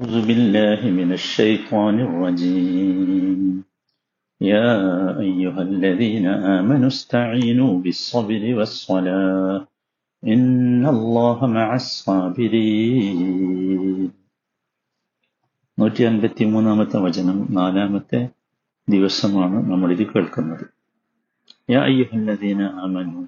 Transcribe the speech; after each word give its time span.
أعوذ 0.00 0.16
بالله 0.28 0.80
من 0.90 1.10
الشيطان 1.12 1.96
الرجيم 2.00 3.40
يا 4.40 4.70
أيها 5.20 5.60
الذين 5.62 6.26
آمنوا 6.58 6.90
استعينوا 6.96 7.72
بالصبر 7.84 8.42
والصلاة 8.58 9.58
إن 10.22 10.82
الله 10.94 11.38
مع 11.58 11.68
الصابرين 11.82 13.18
നൂറ്റി 15.78 16.02
അൻപത്തി 16.08 16.44
മൂന്നാമത്തെ 16.50 16.98
വചനം 17.04 17.38
നാലാമത്തെ 17.56 18.20
ദിവസമാണ് 18.88 19.56
നമ്മൾ 19.70 19.88
ഇത് 19.94 20.04
കേൾക്കുന്നത് 20.10 20.64
യാ 21.68 21.80
അയ്യുഹല്ലദീന 21.88 22.60
ആമനു 22.84 23.22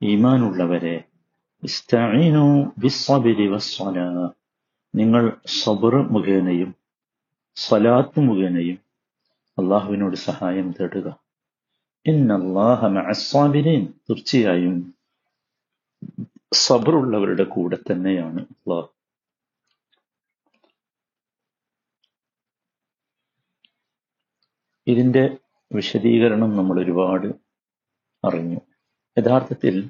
ഈമാനുള്ളവരെ 0.00 0.96
ഇസ്തഈനു 1.62 2.44
ബിസ്സബരി 2.82 3.46
വസ്സലാ 3.54 4.08
നിങ്ങൾ 4.95 5.37
സബർ 5.45 5.95
മുഖേനയും 6.07 6.75
സലാത്ത് 7.55 8.19
മുഖേനയും 8.19 8.79
അള്ളാഹുവിനോട് 9.57 10.15
സഹായം 10.15 10.71
തേടുക. 10.71 11.07
ഇന്നല്ലാഹ 12.05 12.85
മഅസ്സാബിരീൻ. 12.87 13.93
തീർച്ചയായും 14.09 14.95
സബറുള്ളവരുടെ 16.53 17.43
കൂടെ 17.43 17.77
തന്നെയാണ് 17.77 18.41
അള്ളാഹു. 18.41 18.89
ഇതിന്റെ 24.87 25.37
വിശദീകരണം 25.71 26.57
നമ്മൾ 26.57 26.83
ഒരുപാട് 26.83 27.27
അറിഞ്ഞു. 28.23 28.59
യഥാർത്ഥത്തിൽ 29.17 29.89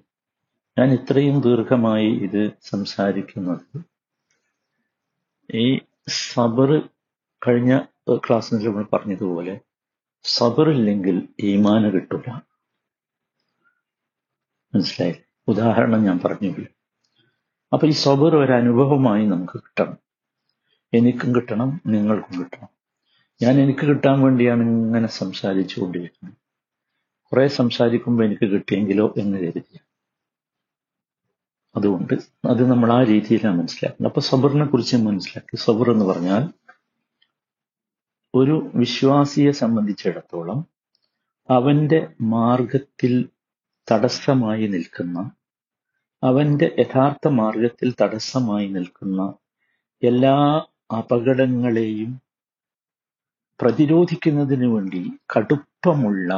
ഞാൻ 0.80 0.94
ഇത്രയും 0.94 1.42
ദീർഘമായി 1.42 2.09
ഇത് 2.09 2.52
സംസാരിക്കുന്നത് 2.62 3.93
ഈ 5.50 5.80
സബർ 6.08 6.90
കഴിഞ്ഞ 7.42 7.80
ക്ലാസ്സിൽ 8.18 8.68
നമ്മൾ 8.68 8.86
പറഞ്ഞതുപോലെ 8.94 9.59
സബർ 10.26 10.70
ഇല്ലെങ്കിൽ 10.70 11.28
ഈമാന് 11.40 11.94
കിട്ടില്ല 11.94 12.30
മനസ്സിലായി? 14.73 15.16
ഉദാഹരണം 15.48 16.04
ഞാൻ 16.04 16.20
പറഞ്ഞില്ല 16.26 16.66
അപ്പൊ 17.73 17.88
ഈ 17.88 17.92
സബർ 17.92 18.36
ഒരു 18.36 18.52
അനുഭവമായി 18.52 19.26
നമുക്ക് 19.26 19.58
കിട്ടണം. 19.59 19.98
എനിക്കും 20.94 21.36
കിട്ടണം 21.36 21.82
നിങ്ങൾക്കും 21.88 22.39
കിട്ടണം. 22.39 22.70
ഞാൻ 23.42 23.60
എനിക്ക് 23.60 23.86
കിട്ടാൻ 23.86 24.22
വേണ്ടിയാണ് 24.22 24.62
ഇങ്ങനെ 24.62 25.08
സംസാരിച്ചു 25.08 25.82
കൊണ്ടിരിക്കുന്നത് 25.82 26.38
കുറെ 27.32 27.48
സംസാരിക്കുമ്പോൾ 27.48 28.26
എനിക്ക് 28.26 28.45
കിട്ടിയെങ്കിലോ 28.45 29.14
എന്ന് 29.17 29.38
കരുതി. 29.38 29.80
അതുകൊണ്ട് 31.76 32.14
അത് 32.46 32.62
നമ്മൾ 32.72 32.94
ആ 32.94 33.04
രീതിയിലാണ് 33.04 33.58
മനസ്സിലാക്കുന്നത്. 33.58 34.10
അപ്പൊ 34.10 34.22
സബറിനെ 34.22 34.66
കുറിച്ച് 34.66 34.98
മനസ്സിലാക്കി. 34.98 35.56
സബർ 35.56 35.90
എന്ന് 35.92 36.06
പറഞ്ഞാൽ 36.06 36.44
ഒരു 38.34 38.56
വിശ്വാസിയെ 38.76 39.52
സംബന്ധിച്ചിടത്തോളം 39.52 40.60
അവന്റെ 41.50 42.00
മാർഗത്തിൽ 42.22 43.14
തടസ്സമായി 43.92 44.68
നിൽക്കുന്ന 44.68 45.18
അവന്റെ 46.24 46.68
യഥാർത്ഥ 46.80 47.28
മാർഗത്തിൽ 47.28 47.96
തടസ്സമായി 48.02 48.68
നിൽക്കുന്ന 48.68 49.22
എല്ലാ 50.02 50.36
അപകടങ്ങളെയും 51.00 52.12
പ്രതിരോധിക്കുന്നതിന് 53.60 54.66
വേണ്ടി 54.66 55.02
കടുപ്പമുള്ള 55.34 56.32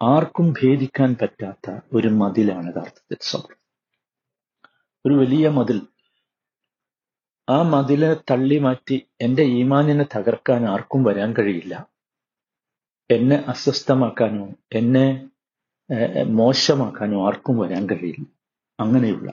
ആർക്കും 0.00 0.48
ഭേദിക്കാൻ 0.52 1.16
പറ്റാത്ത 1.20 1.66
ഒരു 1.92 2.08
മതിലാണ് 2.08 2.68
യഥാർത്ഥത്തിൽ 2.68 3.20
സബർ. 3.30 3.57
ഒരു 5.08 5.14
വലിയ 5.14 5.48
മതിൽ. 5.48 5.82
ആ 7.48 7.62
മതിലെ 7.62 8.16
തള്ളി 8.30 8.58
മാറ്റി 8.58 9.06
എന്റെ 9.20 9.42
ഈമാനിനെ 9.42 10.04
തകർക്കാൻ 10.16 10.64
ആർക്കും 10.64 11.04
വരാൻ 11.04 11.34
കഴിയില്ല. 11.38 11.86
എന്നെ 13.10 13.36
അസ്വസ്ഥമാക്കാനോ 13.36 14.48
എന്നെ 14.72 15.28
മോശമാക്കാനോ 16.26 17.26
ആർക്കും 17.26 17.58
വരാൻ 17.58 17.86
കഴിയില്ല. 17.90 18.26
അങ്ങനെയുള്ള. 18.80 19.32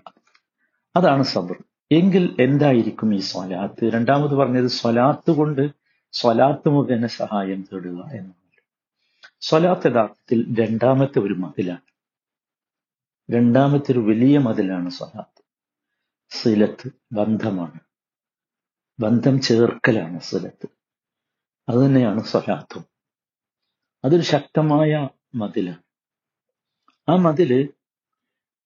അതാണ് 0.95 1.23
സബർ. 1.23 1.63
എങ്കിൽ 1.91 2.35
എന്തായിരിക്കും 2.39 3.15
ഈ 3.15 3.17
സ്വലാത്ത്? 3.17 3.93
രണ്ടാമത് 3.93 4.35
പറഞ്ഞത് 4.35 4.67
സ്വലാത്ത് 4.67 5.31
കൊണ്ട് 5.31 5.69
സ്വലാത്ത് 6.11 6.69
മുഖേന 6.69 7.05
സഹായം 7.05 7.61
തേടുക 7.61 7.89
എന്നാണ് 7.89 8.33
സ്വലാത്ത് 9.41 9.91
യഥാർത്ഥത്തിൽ 9.91 10.55
രണ്ടാമത്തെ 10.59 11.19
ഒരു 11.19 11.33
മതിലാണ്. 11.33 11.85
രണ്ടാമത്തെ 13.31 13.91
ഒരു 13.91 13.99
വലിയ 13.99 14.37
മതിലാണ് 14.37 14.89
സ്വലാത്ത്. 14.89 15.34
സിലത്ത് 16.41 16.91
ബന്ധമാണ്. 17.11 17.79
ബന്ധം 18.99 19.41
ചേർക്കലാണ് 19.41 20.19
സിലത്ത്. 20.19 20.67
അതുതന്നെയാണ് 21.69 22.23
സ്വലാത്തും. 22.23 22.85
അതൊരു 24.05 24.21
ശക്തമായ 24.21 25.09
മതിലാണ്. 25.35 25.83
ആ 27.09 27.15
മതിൽ 27.15 27.73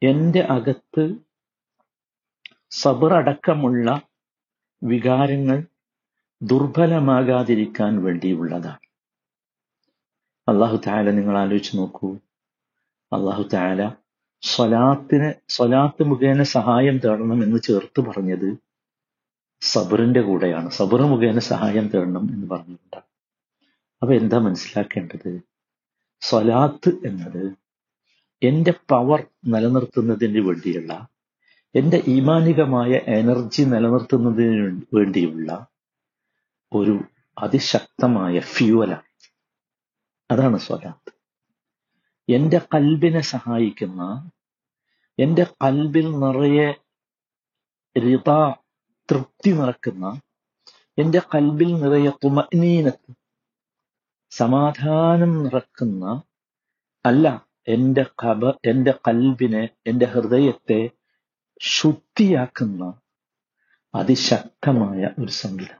എന്റെ 0.03 0.39
അകത്ത് 0.39 1.15
സബറടക്കമുള്ള 2.69 4.01
വികാരങ്ങൾ 4.83 5.63
ദുർബലമാകാതിരിക്കാൻ 6.41 8.03
വേണ്ടിയുള്ളതാണ്. 8.03 8.79
അള്ളാഹു 10.47 10.81
താല 10.87 11.11
നിങ്ങൾ 11.11 11.37
ആലോചിച്ച് 11.37 11.77
നോക്കൂ. 11.77 12.15
അള്ളാഹു 13.13 13.43
താല 13.43 13.98
സ്വലാത്തിന് 14.43 15.33
സ്വലാത്ത് 15.49 16.03
മുഖേന 16.03 16.41
സഹായം 16.43 16.97
തേടണം 16.97 17.43
എന്ന് 17.43 17.59
ചേർത്ത് 17.61 18.01
പറഞ്ഞത് 18.01 18.49
സബറിന്റെ 19.61 20.21
കൂടെയാണ്. 20.21 20.69
സബർ 20.69 21.01
മുഖേന 21.01 21.39
സഹായം 21.39 21.87
തേടണം 21.87 22.25
എന്ന് 22.33 22.47
പറഞ്ഞിട്ടുണ്ട്. 22.49 22.99
അപ്പൊ 24.01 24.13
എന്താ 24.13 24.37
മനസ്സിലാക്കേണ്ടത്? 24.37 25.31
സ്വലാത്ത് 26.21 26.91
എന്നത് 27.05 27.43
എന്റെ 28.41 28.73
പവർ 28.87 29.27
നിലനിർത്തുന്നതിന് 29.45 30.39
വേണ്ടിയുള്ള 30.39 31.07
എന്റെ 31.75 32.03
ഈമാനികമായ 32.07 32.91
എനർജി 33.05 33.61
നിലനിർത്തുന്നതിന് 33.61 34.81
വേണ്ടിയുള്ള 34.95 35.67
ഒരു 36.71 36.95
അതിശക്തമായ 37.37 38.39
ഫ്യൂവലാണ് 38.39 39.07
അതാണ് 40.29 40.57
സ്വലാത്ത്. 40.57 41.11
എന്റെ 42.29 42.59
കൽബിനെ 42.71 43.21
സഹായിക്കുന്ന 43.25 44.01
എന്റെ 45.19 45.45
കൽബിൽ 45.63 46.07
നിറയെ 46.19 46.69
റിത 47.95 48.29
തൃപ്തി 49.09 49.51
നിറക്കുന്ന 49.51 50.05
എന്റെ 50.97 51.21
കൽബിൽ 51.31 51.71
നിറയെ 51.73 52.11
തുമനീനത്ത് 52.23 53.11
സമാധാനം 54.31 55.43
നിറക്കുന്ന 55.43 56.03
അല്ല 57.05 57.27
എന്റെ 57.67 58.03
കബ 58.23 58.51
എന്റെ 58.63 58.93
കൽബിനെ 59.07 59.63
എന്റെ 59.85 60.05
ഹൃദയത്തെ 60.05 60.79
ശുദ്ധിയാക്കുന്ന 61.61 62.83
അതിശക്തമായ 63.93 65.01
ഒരു 65.17 65.33
സംഗീതം 65.33 65.75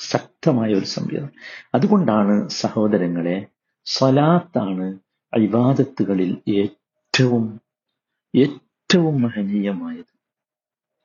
ശക്തമായ 0.00 0.70
ഒരു 0.74 0.88
സംഗീതം 0.88 1.30
അതുകൊണ്ടാണ് 1.74 2.34
സഹോദരങ്ങളെ 2.60 3.38
സ്വലാത്താണ് 3.86 4.86
ഇബാദത്തുകളിൽ 5.32 6.42
ഏറ്റവും 6.48 7.60
ഏറ്റവും 8.34 9.22
മഹനീയമായത് 9.22 10.12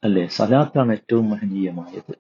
അല്ലെ? 0.04 0.28
സലാത്താണ് 0.28 0.92
ഏറ്റവും 0.92 1.30
മഹനീയമായത്. 1.30 2.14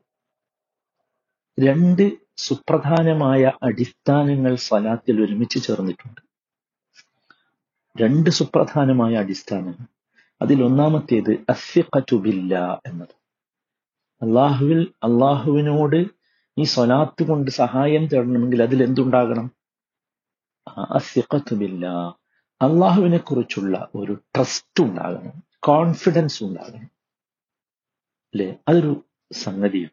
രണ്ട് 1.59 2.11
സുപ്രധാനമായ 2.37 3.51
അടിസ്ഥാനങ്ങൾ 3.63 4.55
സലാത്തിൽ 4.55 5.23
ഒരുമിച്ച് 5.23 5.59
ചേർന്നിട്ടുണ്ട്. 5.63 6.21
രണ്ട് 8.01 8.29
സുപ്രധാനമായ 8.29 9.15
അടിസ്ഥാനങ്ങൾ. 9.15 9.85
അതിൽ 10.41 10.63
ഒന്നാമത്തേത് 10.63 11.31
അസ്യഖുബില്ല 11.49 12.81
എന്നത്. 12.87 13.15
അള്ളാഹുവിൽ 14.21 14.93
അള്ളാഹുവിനോട് 15.03 16.05
ഈ 16.57 16.63
സ്വലാത്ത് 16.63 17.23
കൊണ്ട് 17.23 17.51
സഹായം 17.51 18.07
തേടണമെങ്കിൽ 18.07 18.63
അതിൽ 18.63 18.83
എന്തുണ്ടാകണം? 18.83 19.51
അള്ളാഹുവിനെ 22.61 23.17
കുറിച്ചുള്ള 23.17 23.87
ഒരു 23.95 24.13
ട്രസ്റ്റ് 24.35 24.83
ഉണ്ടാകണം. 24.83 25.43
കോൺഫിഡൻസ് 25.59 26.43
ഉണ്ടാകണം. 26.43 26.91
അല്ലെ 28.33 28.59
അതൊരു 28.67 29.05
സംഗതിയാണ്. 29.31 29.89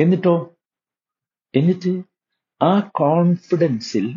എന്നിട്ടോ? 0.00 0.56
എന്നിട്ട് 1.54 2.02
ആ 2.62 2.80
കോൺഫിഡൻസിൽ 2.80 4.14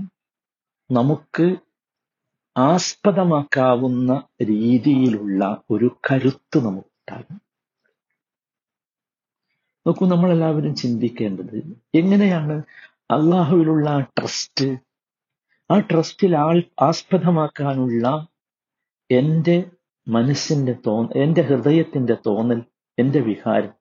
നമുക്ക് 0.92 1.56
ആസ്പദമാക്കാവുന്ന 2.58 4.28
രീതിയിലുള്ള 4.44 5.62
ഒരു 5.72 5.98
കരുത്ത് 6.12 6.58
നമുക്കുണ്ടാകും 6.58 7.42
നോക്കൂ 9.88 10.08
നമ്മളെല്ലാവരും 10.08 10.76
ചിന്തിക്കേണ്ടത് 10.76 11.78
എങ്ങനെയാണ് 11.96 12.64
അള്ളാഹുവിലുള്ള 12.96 14.00
ട്രസ്റ്റ് 14.00 14.95
ആ 15.70 15.76
ട്രസ്റ്റിൽ 15.80 16.36
ആൾ 16.38 16.58
ആസ്പദമാക്കാനുള്ള 16.82 18.08
എന്റെ 19.10 19.56
മനസ്സിന്റെ 20.08 20.74
തോ 20.86 20.94
എന്റെ 21.16 21.42
ഹൃദയത്തിന്റെ 21.42 22.16
തോന്നൽ 22.26 22.60
എന്റെ 22.98 23.20
വിഹാരം 23.20 23.74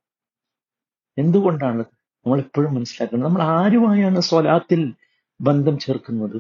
എന്തുകൊണ്ടാണ് 1.19 1.83
നമ്മൾ 2.27 2.39
എപ്പോഴും 2.39 2.75
മനസ്സിലാക്കുന്നത്? 2.75 3.27
നമ്മൾ 3.27 3.43
ആരുമായാണ് 3.59 4.21
സ്വലാത്തിൽ 4.21 4.81
ബന്ധം 5.41 5.79
ചേർക്കുന്നത്? 5.79 6.39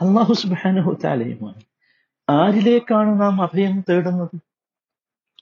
അള്ളാഹു 0.00 0.32
സുബാനഹുത്താലയുമാണ് 0.32 1.60
ആരിലേക്കാണ് 2.28 3.20
നാം 3.20 3.42
അഭയം 3.42 3.76
തേടുന്നത്? 3.80 4.36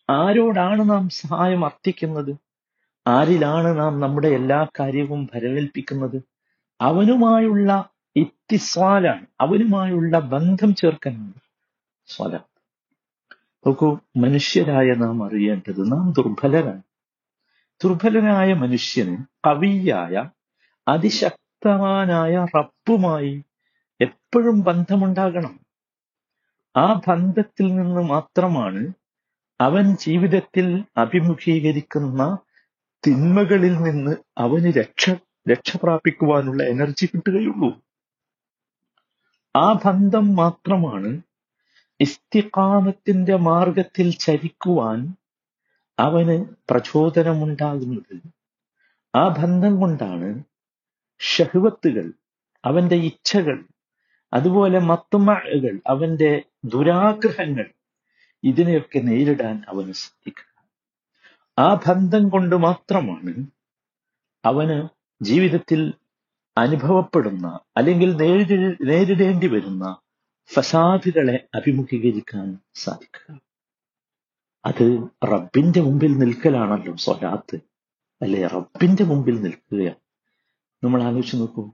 ആരോടാണ് 0.08 0.90
നാം 0.90 1.08
സഹായം 1.08 1.64
അർത്ഥിക്കുന്നത് 1.64 2.32
ആരിലാണ് 3.06 3.78
നാം 3.78 4.00
നമ്മുടെ 4.00 4.28
എല്ലാ 4.28 4.60
കാര്യവും 4.80 5.20
ഭരവേൽപ്പിക്കുന്നത് 5.34 6.18
അവനുമായുള്ള 6.80 7.70
ഇത്തിസ്വാലാണ്. 8.16 9.26
അവനുമായുള്ള 9.40 10.18
ബന്ധം 10.18 10.74
ചേർക്കാനാണ് 10.74 11.40
സ്വല 12.08 12.34
നോക്കൂ 13.64 13.98
മനുഷ്യരായ 14.16 14.94
നാം 14.94 15.24
അറിയേണ്ടത് 15.26 15.92
നാം 15.92 16.12
ദുർബലരാണ്. 16.12 16.82
ദുർബലനായ 17.80 18.54
മനുഷ്യന് 18.54 19.16
കവിയായ 19.46 20.14
അതിശക്തവാനായ 20.88 22.46
റബ്ബുമായി 22.56 23.34
എപ്പോഴും 24.00 24.60
ബന്ധമുണ്ടാകണം. 24.60 25.54
ആ 26.76 27.00
ബന്ധത്തിൽ 27.08 27.66
നിന്ന് 27.76 28.00
മാത്രമാണ് 28.00 28.82
അവൻ 29.60 29.96
ജീവിതത്തിൽ 29.96 30.84
അഭിമുഖീകരിക്കുന്ന 30.96 32.38
തിന്മകളിൽ 33.04 33.74
നിന്ന് 33.76 34.16
അവന് 34.38 34.72
രക്ഷ 34.72 35.10
രക്ഷ 35.50 35.76
പ്രാപിക്കുവാനുള്ള 35.76 36.62
എനർജി 36.64 37.06
കിട്ടുകയുള്ളൂ. 37.06 37.70
ആ 39.54 39.72
ബന്ധം 39.72 40.34
മാത്രമാണ് 40.34 41.10
ഇസ്തിഖാമത്തിന്റെ 42.00 43.36
മാർഗത്തിൽ 43.36 44.10
ചരിക്കുവാൻ 44.16 45.14
അവന് 45.98 46.36
പ്രചോദനമുണ്ടാകുന്നത്. 46.70 48.14
ആ 49.14 49.28
ബന്ധം 49.28 49.80
കൊണ്ടാണ് 49.80 50.28
ഷഹ്വത്തുകൾ 51.20 52.06
അവന്റെ 52.64 52.96
ഇച്ഛകൾ 52.96 53.58
അതുപോലെ 54.32 54.78
മത്തുമകൾ 54.78 55.80
അവന്റെ 55.86 56.30
ദുരാഗ്രഹങ്ങൾ 56.64 57.68
ഇതിനെയൊക്കെ 58.44 58.98
നേരിടാൻ 58.98 59.64
അവന് 59.68 59.92
സാധിക്കുക. 59.92 60.46
ആ 61.58 61.74
ബന്ധം 61.86 62.28
കൊണ്ട് 62.28 62.56
മാത്രമാണ് 62.56 63.32
അവന് 64.44 64.78
ജീവിതത്തിൽ 65.20 65.80
അനുഭവപ്പെടുന്ന 66.60 67.60
അല്ലെങ്കിൽ 67.76 68.16
നേരിട 68.16 68.76
നേരിടേണ്ടി 68.82 69.46
വരുന്ന 69.46 69.96
ഫസാദുകളെ 70.54 71.48
അഭിമുഖീകരിക്കാൻ 71.54 72.58
സാധിക്കുക. 72.74 73.40
അത് 74.64 75.08
റബ്ബിന്റെ 75.24 75.80
മുമ്പിൽ 75.80 76.18
നിൽക്കലാണല്ലോ 76.18 76.96
സ്വലാത്ത്. 76.96 77.60
അല്ലെ? 78.22 78.46
റബ്ബിന്റെ 78.46 79.04
മുമ്പിൽ 79.04 79.42
നിൽക്കുകയാണ്. 79.42 79.96
നമ്മൾ 80.84 81.02
ആലോചിച്ച് 81.02 81.36
നോക്കൂ. 81.36 81.70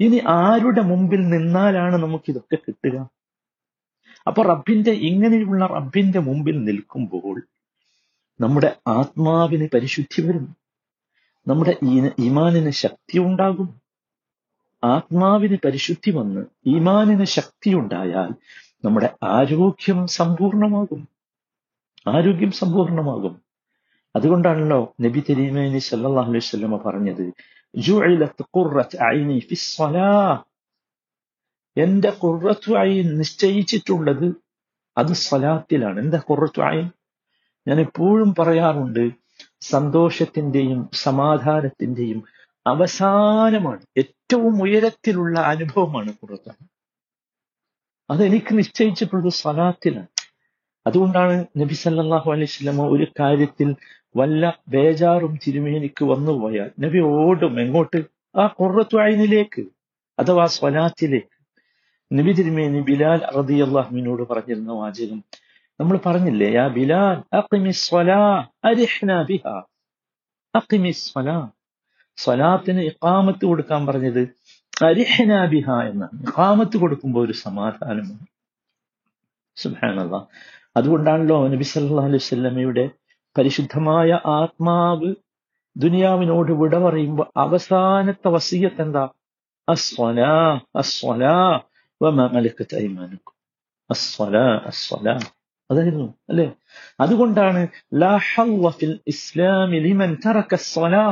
ഇനി 0.00 0.22
ആരുടെ 0.28 0.80
മുമ്പിൽ 0.80 1.20
നിന്നാലാണ് 1.20 1.96
നമുക്ക് 1.96 2.24
ഇതൊക്കെ 2.28 2.56
കിട്ടുക? 2.56 3.10
അപ്പൊ 4.26 4.42
റബ്ബിന്റെ 4.42 4.90
ഇങ്ങനെയുള്ള 4.90 5.66
റബ്ബിന്റെ 5.66 6.18
മുമ്പിൽ 6.18 6.64
നിൽക്കുമ്പോൾ 6.64 7.42
നമ്മുടെ 8.40 8.76
ആത്മാവിന് 8.88 9.68
പരിശുദ്ധി 9.74 10.22
വരും. 10.22 10.56
നമ്മുടെ 11.48 11.76
ഈമാനിന് 12.18 12.70
ശക്തി 12.70 13.18
ഉണ്ടാകും. 13.18 13.87
ആത്മാവിന് 14.82 15.56
പരിശുദ്ധി 15.64 16.10
വന്ന് 16.10 16.42
ഈമാനിന് 16.66 17.24
ശക്തി 17.24 17.70
ഉണ്ടായാൽ 17.74 18.30
നമ്മുടെ 18.84 19.10
ആരോഗ്യം 19.24 20.06
സമ്പൂർണമാകും. 20.06 21.08
ആരോഗ്യം 22.06 22.50
സമ്പൂർണമാകും. 22.50 23.42
അതുകൊണ്ടാണല്ലോ 24.16 24.94
നബി 25.00 25.20
തെരീമേനി 25.28 25.78
സല്ലല്ലാഹു 25.78 26.30
അലൈഹി 26.30 26.44
വസല്ലമ 26.46 26.76
പറഞ്ഞത് 26.76 27.32
എന്റെ 31.76 32.10
കുറത്തു 32.10 32.74
ആയി 32.78 33.02
നിശ്ചയിച്ചിട്ടുള്ളത് 33.02 34.28
അത് 34.98 35.12
സ്വലാത്തിലാണ്. 35.12 36.00
എന്റെ 36.00 36.18
കുറത്തു 36.18 36.60
ആയി 36.62 36.84
ഞാൻ 37.66 37.80
എപ്പോഴും 37.80 38.34
പറയാറുണ്ട് 38.38 39.10
സന്തോഷത്തിന്റെയും 39.60 40.90
സമാധാനത്തിന്റെയും 40.92 42.24
അവസാനമാണ്. 42.68 43.80
ഏറ്റവും 43.98 44.62
ഉയരത്തിലുള്ള 44.62 45.40
അനുഭവമാണ് 45.40 46.08
ഖുർആൻ. 46.08 46.68
അതെനിക്ക് 48.10 48.58
നിശ്ചയിച്ചിട്ടുള്ളത് 48.58 49.32
സ്വലാത്തിലാണ് 49.32 50.06
അതുകൊണ്ടാണ് 50.86 51.44
നബി 51.56 51.74
സല്ലാഹു 51.74 52.32
അലൈഹി 52.32 52.68
ഒരു 52.80 53.06
കാര്യത്തിൽ 53.20 53.76
വല്ല 54.16 54.60
ബേജാറും 54.68 55.38
തിരുമേനിക്ക് 55.46 56.04
വന്നുപോയാൽ 56.04 56.70
നബി 56.80 56.98
ഓടും 56.98 57.60
എങ്ങോട്ട്? 57.60 58.04
ആ 58.36 58.46
ഖുർറത്തു 58.46 59.02
ഐനിലേക്ക് 59.02 59.62
അഥവാ 60.18 60.46
സ്വലാത്തിലേക്ക്. 60.46 61.38
നബി 62.12 62.32
തിരുമേനി 62.32 62.80
ബിലാൽ 62.80 63.24
അറദി 63.24 63.54
അള്ളാഹുവിനോട് 63.54 64.28
പറഞ്ഞിരുന്ന 64.28 64.72
വാചകം. 64.72 65.24
നമ്മൾ 65.80 65.98
പറഞ്ഞില്ലേ 66.06 66.56
ആ 66.56 66.68
ബിലാൽ 66.68 67.16
സ്വലാത്തിന് 72.18 72.82
ഇഖാമത്ത് 72.90 73.44
കൊടുക്കാൻ 73.50 73.80
പറഞ്ഞത് 73.88 74.22
അരിഹനാബിഹ 74.88 75.68
എന്നാണ് 75.90 76.16
ഇഖാമത്ത് 76.26 76.76
കൊടുക്കുമ്പോൾ 76.82 77.22
ഒരു 77.26 77.34
സമാധാനമാണ് 77.44 78.26
സുബ്ഹാനല്ലാ. 79.56 80.20
അതുകൊണ്ടാണല്ലോ 80.78 81.36
നബി 81.54 81.66
സല്ലല്ലാഹു 81.72 82.08
അലൈഹി 82.10 82.22
വസല്ലമയുടെ 82.24 82.84
പരിശുദ്ധമായ 83.36 84.10
ആത്മാവ് 84.38 85.10
ദുനിയാവിനോട് 85.76 86.52
വിട 86.60 86.74
പറയുമ്പോൾ 86.84 87.26
അവസാനത്തെ 87.36 88.28
വസീയത്ത് 88.36 88.82
എന്താ? 88.86 89.04
അസ്വലാ 89.68 90.34
അസ്വലാ 90.82 91.36
മലക്കത്ത് 92.36 92.76
ഐമാനുക്കും 92.84 93.34
അസ്വലാ 93.90 94.46
അസ്വലാ. 94.70 95.14
അതായിരുന്നു 95.70 96.08
അല്ലെ? 96.30 96.46
അതുകൊണ്ടാണ് 97.04 97.60
ലാ 98.02 98.12
ഹവ്വ 98.28 98.70
ഫിൽ 98.78 98.94
ഇസ്ലാമി 99.12 99.78
ലിമൻ 99.86 100.12
തറക 100.24 100.54
സ്വലാ 100.72 101.04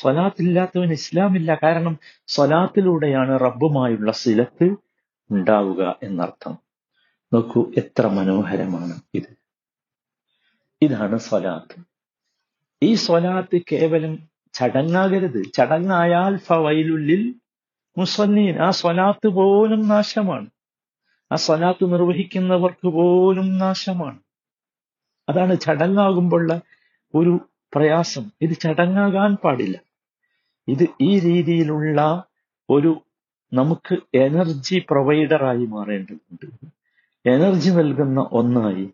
സ്വലാത്തില്ലാത്തവൻ 0.00 0.92
ഇസ്ലാമില്ല. 0.92 1.58
കാരണം 1.62 1.98
സ്വലാത്തിലൂടെയാണ് 2.26 3.40
റബ്ബുമായുള്ള 3.40 4.12
സിലത്ത് 4.12 4.76
ഉണ്ടാവുക 5.30 5.98
എന്നർത്ഥം. 6.02 6.58
നോക്കൂ 7.34 7.72
എത്ര 7.76 8.06
മനോഹരമാണ് 8.06 9.00
ഇത്. 9.14 9.36
ഇതാണ് 10.82 11.18
സ്വലാത്ത്. 11.18 11.84
ഈ 12.82 12.94
സ്വലാത്ത് 12.94 13.60
കേവലം 13.72 14.18
ചടങ്ങാകരുത്. 14.52 15.52
ചടങ്ങായാൽ 15.52 16.36
ഫവൈലുള്ളിൽ 16.36 17.34
മുസന്നീൻ 17.98 18.62
ആ 18.62 18.70
സ്വലാത്ത് 18.70 19.28
പോലും 19.28 19.88
നാശമാണ്. 19.88 20.46
ആ 21.32 21.34
സ്വലാത്ത് 21.34 21.92
നിർവഹിക്കുന്നവർക്ക് 21.92 22.88
പോലും 22.88 23.58
നാശമാണ്. 23.58 24.18
അതാണ് 25.28 25.60
ചടങ്ങാകുമ്പോഴുള്ള 25.60 26.60
ഒരു 27.14 27.38
പ്രയാസം. 27.74 28.30
ഇത് 28.40 28.58
ചടങ്ങാകാൻ 28.58 29.34
പാടില്ല. 29.34 29.89
ഇത് 30.70 30.86
ഈ 31.00 31.18
രീതിയിലുള്ള 31.18 32.24
ഒരു 32.70 33.02
നമുക്ക് 33.52 33.98
എനർജി 34.14 34.86
പ്രൊവൈഡറായി 34.90 35.66
മാറേണ്ടതുണ്ട്. 35.66 36.46
എനർജി 37.26 37.70
നൽകുന്ന 37.70 38.28
ഒന്നായി 38.32 38.90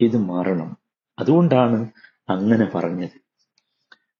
ഇത് 0.00 0.16
മാറണം. 0.16 0.76
അതുകൊണ്ടാണ് 1.18 1.90
അങ്ങനെ 2.28 2.64
പറഞ്ഞത്. 2.74 3.16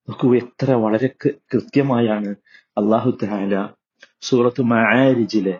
നോക്കൂ 0.08 0.34
എത്ര 0.36 0.70
വളരെ 0.70 1.10
കൃത്യമായാണ് 1.34 2.28
അള്ളാഹു 2.78 3.10
താല 3.22 3.68
സൂറത്ത് 4.20 4.62
മാരിജിലെ 4.62 5.58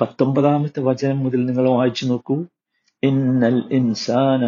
പത്തൊമ്പതാമത്തെ 0.00 0.80
വചനം 0.80 1.18
മുതൽ 1.18 1.46
നിങ്ങൾ 1.46 1.68
വായിച്ചു 1.68 2.06
നോക്കൂ. 2.06 2.44
ഇന്നൽ 3.02 3.62
ഇൻസാന 3.70 4.46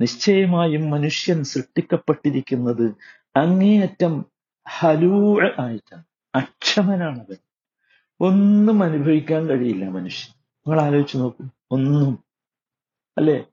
നിശ്ചയമായും 0.00 0.90
മനുഷ്യൻ 0.90 1.44
സൃഷ്ടിക്കപ്പെട്ടിരിക്കുന്നത് 1.44 2.94
അങ്ങേയറ്റം 3.36 4.24
ഹലൂ 4.68 5.40
ആയിട്ടാണ്. 5.58 6.02
അക്ഷമനാണ് 6.34 7.24
ഒന്നും 8.20 8.82
അനുഭവിക്കാൻ 8.82 9.46
കഴിയില്ല 9.46 9.88
മനുഷ്യൻ. 9.88 10.34
നിങ്ങൾ 10.66 10.80
ആലോചിച്ച് 10.80 11.18
നോക്കൂ. 11.18 11.44
ഒന്നും. 11.70 12.24
അല്ലെ? 13.18 13.44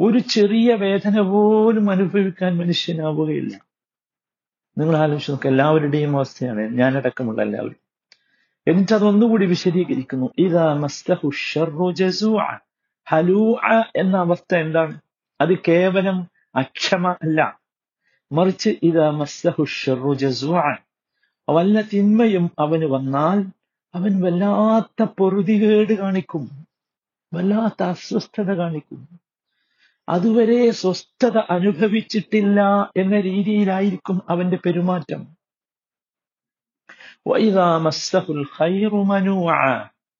ഒരു 0.00 0.18
ചെറിയ 0.18 0.74
വേദന 0.74 1.20
പോലും 1.20 1.90
അനുഭവിക്കാൻ 1.90 2.56
മനുഷ്യനാവുകയില്ല. 2.56 3.60
നിങ്ങൾ 4.78 4.96
ആലോചിച്ച് 4.96 5.30
നോക്കുക 5.30 5.50
എല്ലാവരുടെയും 5.50 6.16
അവസ്ഥയാണ്. 6.16 6.60
ഞാനടക്കമുള്ള 6.60 7.42
എല്ലാവരും. 7.42 7.76
എന്നിട്ട് 8.68 8.94
അതൊന്നുകൂടി 8.94 9.46
വിശദീകരിക്കുന്നു. 9.46 10.30
ഇതാ 10.38 10.74
മസ്തഹു 10.74 11.30
എന്ന 13.96 14.16
അവസ്ഥ 14.16 14.54
എന്താണ്? 14.54 15.00
അത് 15.40 15.58
കേവലം 15.68 16.26
അക്ഷമ 16.56 17.10
അല്ല. 17.10 17.60
മറിച്ച് 18.32 18.70
ഇത് 18.82 19.00
വല്ല 21.48 21.80
തിന്മയും 21.80 22.50
അവന് 22.58 22.84
വന്നാൽ 22.84 23.44
അവൻ 23.94 24.20
വല്ലാത്ത 24.20 25.06
പൊറുതികേട് 25.18 25.92
കാണിക്കും. 25.92 26.66
വല്ലാത്ത 27.34 27.82
അസ്വസ്ഥത 27.82 28.52
കാണിക്കും. 28.52 29.08
അതുവരെ 30.08 30.70
സ്വസ്ഥത 30.70 31.38
അനുഭവിച്ചിട്ടില്ല 31.38 32.90
എന്ന 32.96 33.20
രീതിയിലായിരിക്കും 33.20 34.22
അവന്റെ 34.28 34.56
പെരുമാറ്റം. 34.56 35.36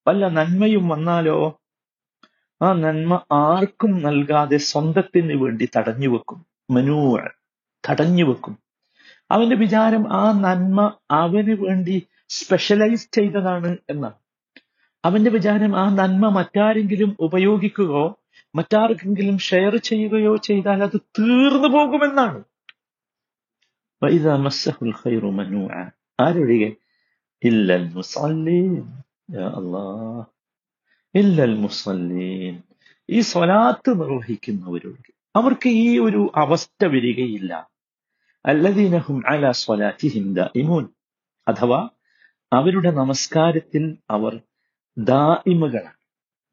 വല്ല 0.07 0.27
നന്മയും 0.27 0.87
വന്നാലോ 0.87 1.60
ആ 2.61 2.73
നന്മ 2.73 3.21
ആർക്കും 3.31 4.01
നൽകാതെ 4.01 4.57
സ്വന്തത്തിന് 4.57 5.33
വേണ്ടി 5.33 5.69
തടഞ്ഞു 5.77 6.07
വെക്കും. 6.07 6.45
മനൂ 6.71 7.17
തടഞ്ഞു 7.89 8.23
വെക്കും. 8.23 8.57
അവന്റെ 9.31 9.55
വിചാരം 9.55 10.13
ആ 10.13 10.31
നന്മ 10.31 10.97
അവന് 11.11 11.51
വേണ്ടി 11.51 12.07
സ്പെഷ്യലൈസ് 12.29 13.09
ചെയ്തതാണ് 13.13 13.77
എന്നാണ്. 13.89 14.13
അവന്റെ 15.05 15.31
വിചാരം 15.31 15.75
ആ 15.75 15.89
നന്മ 15.89 16.29
മറ്റാരെങ്കിലും 16.29 17.17
ഉപയോഗിക്കുകയോ 17.19 18.19
മറ്റാർക്കെങ്കിലും 18.55 19.37
ഷെയർ 19.37 19.75
ചെയ്യുകയോ 19.75 20.35
ചെയ്താൽ 20.35 20.83
അത് 20.83 21.01
തീർന്നു 21.19 21.67
പോകുമെന്നാണ്. 21.67 22.43
ആരൊഴികെ? 26.21 26.75
യാ 29.35 29.47
അല്ലാഹ്. 29.47 30.40
ഇല്ലൽ 31.15 31.57
മുസല്ലീൻ. 31.57 32.61
ഈ 33.09 33.19
സ്വലാത്ത് 33.19 34.01
നിർവഹിക്കുന്നവരൊഴികെ 34.01 35.13
അവർക്ക് 35.35 35.67
ഈ 35.67 35.99
ഒരു 35.99 36.31
അവസ്ഥ 36.35 36.85
വരികയില്ല. 36.85 37.69
അല്ലദീനഹും 38.45 39.23
അല 39.27 39.51
സ്വലാത്തിഹിം 39.51 40.33
ദായിമൂൻ 40.33 40.87
അഥവാ 41.47 41.89
അവരുടെ 42.53 42.91
നമസ്കാരത്തിൽ 42.91 43.97
അവർ 44.09 44.41
ദാഇമുകളാണ്. 44.97 46.01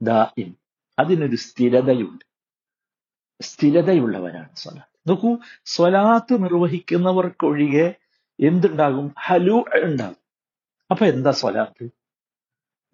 ദായിം 0.02 0.56
അതിനൊരു 0.98 1.36
സ്ഥിരതയുണ്ട്. 1.36 2.24
സ്ഥിരതയുള്ളവരാണ് 3.42 4.48
സ്വലാത്ത്. 4.56 5.08
നോക്കൂ 5.08 5.38
സ്വലാത്ത് 5.64 6.44
നിർവഹിക്കുന്നവർക്കൊഴികെ 6.44 7.94
എന്തുണ്ടാകും? 8.40 9.14
ഹലു 9.20 9.64
ഉണ്ടാകും. 9.74 10.16
അപ്പൊ 10.90 11.06
എന്താ 11.06 11.30
സ്വലാത്ത്? 11.30 11.97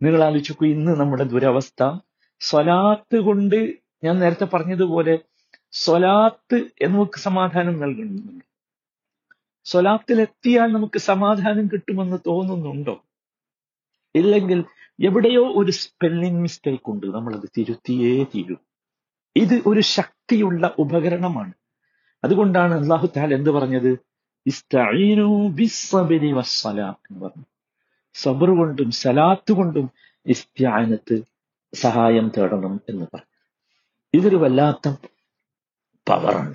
നിങ്ങൾ 0.03 0.23
ആലോചിക്കൂ 0.23 0.67
ഇന്ന് 0.67 1.01
നമ്മുടെ 1.01 1.25
ദുരവസ്ഥ. 1.25 1.99
സ്വലാത്ത് 2.41 3.17
കൊണ്ട് 3.17 3.75
ഞാൻ 4.05 4.19
നേരത്തെ 4.19 4.45
പറഞ്ഞതുപോലെ 4.45 5.19
സ്വലാത്ത് 5.73 6.55
എന്ന് 6.55 6.97
നമുക്ക് 6.97 7.19
സമാധാനം 7.19 7.81
നൽകുന്നുണ്ട്. 7.81 8.45
സ്വലാത്തിൽ 9.65 10.21
എത്തിയാൽ 10.21 10.67
നമുക്ക് 10.67 10.99
സമാധാനം 10.99 11.67
കിട്ടുമെന്ന് 11.73 12.17
തോന്നുന്നുണ്ടോ? 12.27 13.05
ഇല്ലെങ്കിൽ 14.15 14.65
എവിടെയോ 15.05 15.53
ഒരു 15.53 15.71
സ്പെല്ലിംഗ് 15.71 16.43
മിസ്റ്റേക്ക് 16.43 16.91
ഉണ്ട് 16.91 17.07
നമ്മളത് 17.07 17.49
തിരുത്തിയേ 17.59 18.25
തീരും. 18.25 18.61
ഇത് 19.37 19.63
ഒരു 19.67 19.81
ശക്തിയുള്ള 19.81 20.75
ഉപകരണമാണ്. 20.79 21.53
അതുകൊണ്ടാണ് 22.25 22.75
അള്ളാഹു 22.75 23.09
താൽ 23.17 23.35
എന്ത് 23.35 23.51
പറഞ്ഞത്? 23.51 23.99
എന്ന് 26.91 27.21
പറഞ്ഞു 27.21 27.54
സബർ 28.15 28.51
കൊണ്ടും 28.51 28.91
സലാത്ത് 28.91 29.53
കൊണ്ടും 29.53 29.91
ഇസ്ത്യാനത്ത് 30.27 31.23
സഹായം 31.75 32.33
തേടണം 32.39 32.81
എന്ന് 32.89 33.07
പറഞ്ഞു. 33.15 33.59
ഇതൊരു 34.15 34.37
വല്ലാത്ത 34.37 34.89
പവറാണ്. 36.09 36.55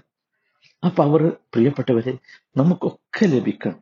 ആ 0.84 0.89
പവർ 0.89 1.28
പ്രിയപ്പെട്ടവരെ 1.28 2.18
നമുക്കൊക്കെ 2.58 3.25
ലഭിക്കണം. 3.25 3.80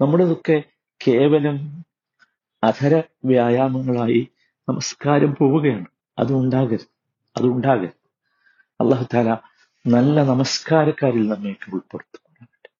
നമ്മുടേതൊക്കെ 0.00 0.62
കേവലം 1.08 1.84
അധര 2.64 3.02
വ്യായാമങ്ങളായി 3.24 4.28
നമസ്കാരം 4.68 5.34
പോവുകയാണ്. 5.34 5.86
അതുണ്ടാകരുത്. 6.18 6.88
അതുണ്ടാകരുത്. 7.36 8.02
അള്ളാഹു 8.80 9.06
താല 9.14 9.36
നല്ല 9.86 10.22
നമസ്കാരക്കാരിൽ 10.22 11.28
നമ്മേക്ക് 11.28 11.74
ഉൾപ്പെടുത്തും. 11.74 12.21